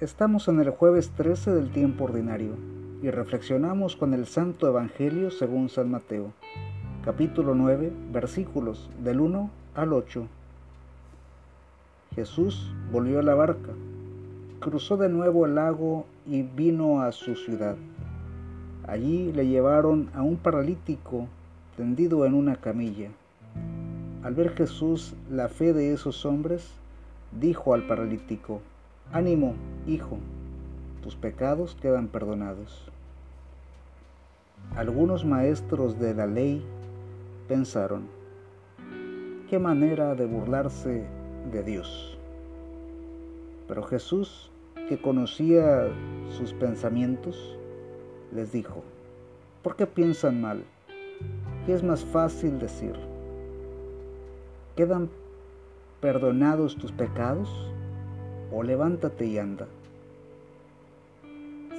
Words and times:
Estamos 0.00 0.46
en 0.46 0.60
el 0.60 0.70
jueves 0.70 1.10
13 1.16 1.50
del 1.50 1.72
tiempo 1.72 2.04
ordinario 2.04 2.52
y 3.02 3.10
reflexionamos 3.10 3.96
con 3.96 4.14
el 4.14 4.26
Santo 4.26 4.68
Evangelio 4.68 5.32
según 5.32 5.68
San 5.68 5.90
Mateo, 5.90 6.32
capítulo 7.04 7.56
9, 7.56 7.92
versículos 8.12 8.88
del 9.02 9.18
1 9.18 9.50
al 9.74 9.92
8. 9.92 10.28
Jesús 12.14 12.72
volvió 12.92 13.18
a 13.18 13.24
la 13.24 13.34
barca, 13.34 13.72
cruzó 14.60 14.96
de 14.98 15.08
nuevo 15.08 15.46
el 15.46 15.56
lago 15.56 16.06
y 16.28 16.42
vino 16.42 17.02
a 17.02 17.10
su 17.10 17.34
ciudad. 17.34 17.74
Allí 18.86 19.32
le 19.32 19.48
llevaron 19.48 20.10
a 20.14 20.22
un 20.22 20.36
paralítico 20.36 21.26
tendido 21.76 22.24
en 22.24 22.34
una 22.34 22.54
camilla. 22.54 23.10
Al 24.22 24.36
ver 24.36 24.54
Jesús 24.54 25.16
la 25.28 25.48
fe 25.48 25.72
de 25.72 25.92
esos 25.92 26.24
hombres, 26.24 26.70
dijo 27.32 27.74
al 27.74 27.88
paralítico, 27.88 28.60
Ánimo, 29.10 29.54
hijo, 29.88 30.18
tus 31.02 31.16
pecados 31.16 31.76
quedan 31.80 32.08
perdonados. 32.08 32.90
Algunos 34.76 35.24
maestros 35.24 35.98
de 35.98 36.14
la 36.14 36.26
ley 36.26 36.62
pensaron, 37.48 38.06
qué 39.48 39.58
manera 39.58 40.14
de 40.14 40.26
burlarse 40.26 41.04
de 41.50 41.62
Dios. 41.62 42.18
Pero 43.66 43.82
Jesús, 43.82 44.50
que 44.88 45.00
conocía 45.00 45.88
sus 46.30 46.52
pensamientos, 46.52 47.56
les 48.32 48.52
dijo, 48.52 48.84
¿por 49.62 49.76
qué 49.76 49.86
piensan 49.86 50.40
mal? 50.40 50.64
¿Qué 51.64 51.72
es 51.72 51.82
más 51.82 52.04
fácil 52.04 52.58
decir? 52.58 52.94
¿Quedan 54.76 55.08
perdonados 56.00 56.76
tus 56.76 56.92
pecados? 56.92 57.48
¿O 58.58 58.64
levántate 58.64 59.24
y 59.24 59.38
anda? 59.38 59.68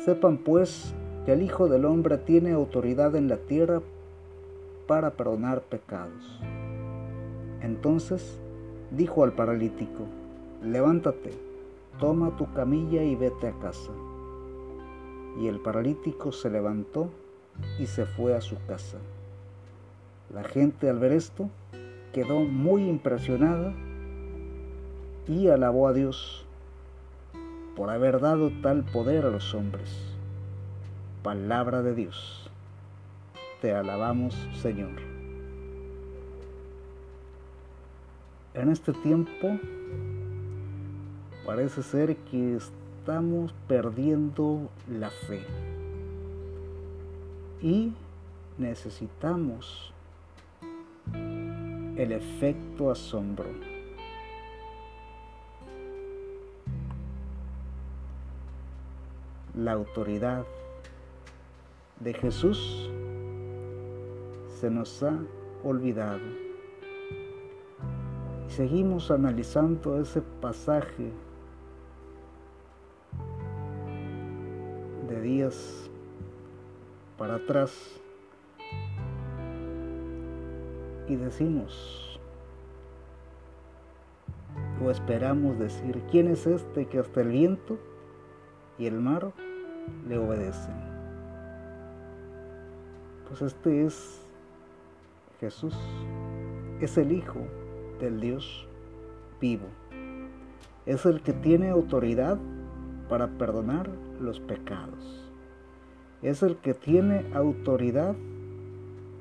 Sepan 0.06 0.38
pues 0.38 0.94
que 1.26 1.34
el 1.34 1.42
Hijo 1.42 1.68
del 1.68 1.84
Hombre 1.84 2.18
tiene 2.18 2.54
autoridad 2.54 3.18
en 3.18 3.28
la 3.28 3.36
tierra 3.36 3.82
para 4.88 5.12
perdonar 5.12 5.60
pecados. 5.64 6.40
Entonces 7.60 8.40
dijo 8.92 9.26
al 9.26 9.34
paralítico, 9.34 10.06
levántate, 10.64 11.32
toma 12.00 12.38
tu 12.38 12.50
camilla 12.54 13.04
y 13.04 13.14
vete 13.14 13.50
a 13.50 13.60
casa. 13.60 13.92
Y 15.38 15.48
el 15.48 15.60
paralítico 15.60 16.32
se 16.32 16.50
levantó 16.50 17.10
y 17.78 17.88
se 17.88 18.06
fue 18.06 18.36
a 18.36 18.40
su 18.40 18.56
casa. 18.68 19.00
La 20.34 20.46
gente 20.46 20.90
al 20.90 21.00
ver 21.00 21.12
esto 21.12 21.50
quedó 22.14 22.40
muy 22.40 22.88
impresionada 22.88 23.74
y 25.28 25.50
alabó 25.50 25.90
a 25.90 25.92
Dios 25.92 26.46
por 27.80 27.92
haber 27.92 28.20
dado 28.20 28.52
tal 28.62 28.84
poder 28.84 29.26
a 29.26 29.30
los 29.30 29.56
hombres. 29.56 29.90
Palabra 31.24 31.82
de 31.82 31.96
Dios. 31.96 32.52
Te 33.62 33.74
alabamos, 33.74 34.36
Señor. 34.62 34.92
En 38.54 38.70
este 38.70 38.92
tiempo 38.92 39.58
parece 41.46 41.82
ser 41.82 42.18
que 42.18 42.58
estamos 42.58 43.56
perdiendo 43.70 44.70
la 44.90 45.10
fe 45.10 45.46
y 47.62 47.94
necesitamos 48.58 49.94
el 51.96 52.12
efecto 52.12 52.92
asombro. 52.92 53.79
La 59.60 59.74
autoridad 59.74 60.46
de 62.00 62.14
Jesús 62.14 62.90
se 64.62 64.70
nos 64.70 65.04
ha 65.04 65.20
olvidado. 65.66 66.22
seguimos 68.48 69.12
analizando 69.12 70.00
ese 70.00 70.22
pasaje 70.22 71.12
de 75.10 75.22
días 75.22 75.90
para 77.18 77.36
atrás 77.36 78.00
y 81.10 81.18
decimos 81.18 82.18
o 84.82 84.90
esperamos 84.90 85.60
decir, 85.60 86.02
¿quién 86.10 86.30
es 86.30 86.48
este 86.48 86.86
que 86.86 87.00
hasta 87.00 87.20
el 87.20 87.28
viento 87.28 87.78
y 88.78 88.86
el 88.86 88.98
mar 89.02 89.34
le 90.08 90.18
obedecen? 90.18 90.76
Pues 93.28 93.42
este 93.42 93.86
es 93.86 94.22
Jesús, 95.40 95.76
es 96.82 96.98
el 96.98 97.12
Hijo 97.12 97.40
del 98.00 98.20
Dios 98.20 98.68
vivo, 99.40 99.68
es 100.86 101.06
el 101.06 101.22
que 101.22 101.34
tiene 101.34 101.70
autoridad 101.70 102.38
para 103.08 103.28
perdonar 103.28 103.90
los 104.20 104.40
pecados, 104.40 105.32
es 106.22 106.44
el 106.44 106.58
que 106.58 106.74
tiene 106.74 107.26
autoridad 107.34 108.16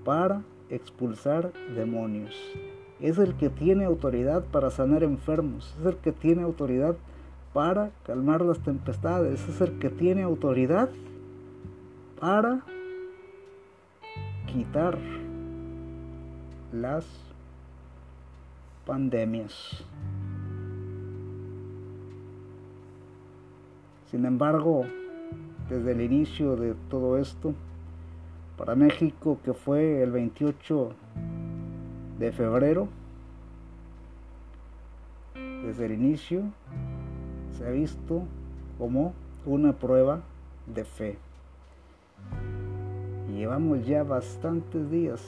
para 0.05 0.43
expulsar 0.71 1.53
demonios. 1.75 2.35
Es 3.01 3.19
el 3.19 3.35
que 3.35 3.49
tiene 3.49 3.85
autoridad 3.85 4.45
para 4.45 4.71
sanar 4.71 5.03
enfermos. 5.03 5.77
Es 5.81 5.87
el 5.87 5.97
que 5.97 6.13
tiene 6.13 6.43
autoridad 6.43 6.97
para 6.97 7.18
calmar 7.53 8.43
las 8.43 8.61
tempestades. 8.61 9.49
Es 9.49 9.61
el 9.61 9.79
que 9.79 9.91
tiene 9.91 10.23
autoridad 10.23 10.91
para 12.21 12.61
quitar 14.47 14.99
las 16.73 17.05
pandemias. 18.87 19.85
Sin 24.11 24.25
embargo, 24.25 24.87
desde 25.69 25.93
el 25.93 26.01
inicio 26.01 26.57
de 26.57 26.75
todo 26.89 27.19
esto, 27.19 27.55
para 28.57 28.75
México, 28.75 29.39
que 29.45 29.53
fue 29.53 30.03
el 30.03 30.11
28 30.11 30.93
de 32.19 32.33
febrero. 32.33 32.89
Desde 35.65 35.87
el 35.87 35.93
inicio 35.93 36.43
se 37.59 37.67
ha 37.67 37.71
visto 37.71 38.23
como 38.79 39.15
una 39.45 39.73
prueba 39.73 40.21
de 40.67 40.85
fe. 40.85 41.19
Llevamos 43.35 43.85
ya 43.85 44.05
bastantes 44.05 44.89
días, 44.91 45.21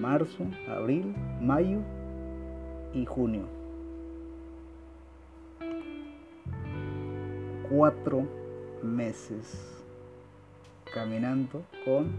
marzo, 0.00 0.44
abril, 0.68 1.14
mayo 1.40 1.78
y 2.92 3.06
junio. 3.06 3.44
Cuatro 7.70 8.26
meses 8.82 9.82
caminando 10.92 11.62
con 11.84 12.10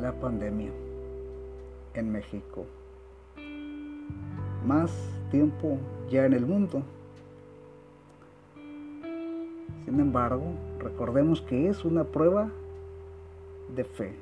la 0.00 0.12
pandemia 0.12 0.72
en 1.94 2.10
México. 2.10 2.66
Más 4.66 4.90
tiempo 5.30 5.78
ya 6.10 6.26
en 6.26 6.32
el 6.32 6.44
mundo. 6.44 6.82
Sin 9.84 9.98
embargo, 9.98 10.54
recordemos 10.78 11.40
que 11.40 11.68
es 11.68 11.84
una 11.84 12.04
prueba 12.04 12.50
de 13.74 13.84
fe. 13.84 14.14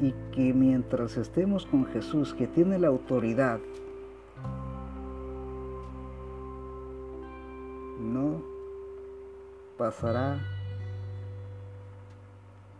Y 0.00 0.12
que 0.34 0.52
mientras 0.52 1.16
estemos 1.16 1.66
con 1.66 1.86
Jesús, 1.86 2.34
que 2.34 2.46
tiene 2.46 2.78
la 2.78 2.88
autoridad, 2.88 3.60
no 8.00 8.42
pasará 9.78 10.40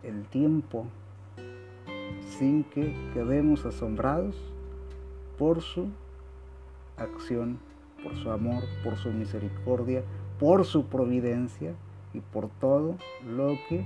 el 0.03 0.25
tiempo 0.25 0.85
sin 2.37 2.63
que 2.65 2.93
quedemos 3.13 3.65
asombrados 3.65 4.35
por 5.37 5.61
su 5.61 5.87
acción, 6.97 7.57
por 8.03 8.15
su 8.15 8.29
amor, 8.31 8.63
por 8.83 8.97
su 8.97 9.11
misericordia, 9.11 10.03
por 10.43 10.65
su 10.65 10.87
providencia 10.87 11.73
y 12.13 12.19
por 12.19 12.49
todo 12.59 12.97
lo 13.25 13.57
que 13.69 13.85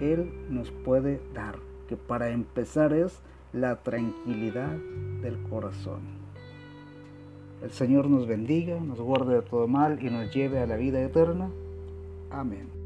Él 0.00 0.30
nos 0.48 0.70
puede 0.70 1.20
dar, 1.34 1.56
que 1.88 1.96
para 1.96 2.30
empezar 2.30 2.92
es 2.92 3.20
la 3.52 3.82
tranquilidad 3.82 4.76
del 5.22 5.42
corazón. 5.50 6.02
El 7.64 7.72
Señor 7.72 8.08
nos 8.08 8.28
bendiga, 8.28 8.78
nos 8.78 9.00
guarde 9.00 9.34
de 9.34 9.42
todo 9.42 9.66
mal 9.66 9.98
y 10.00 10.08
nos 10.08 10.32
lleve 10.32 10.60
a 10.60 10.66
la 10.66 10.76
vida 10.76 11.02
eterna. 11.02 11.50
Amén. 12.30 12.81